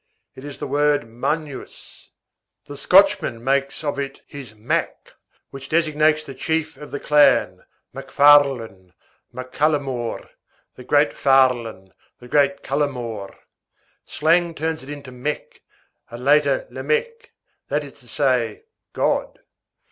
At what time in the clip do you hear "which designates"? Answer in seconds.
5.51-6.25